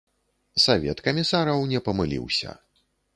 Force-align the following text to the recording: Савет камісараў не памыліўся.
Савет 0.63 1.03
камісараў 1.07 1.61
не 1.73 1.79
памыліўся. 1.91 2.55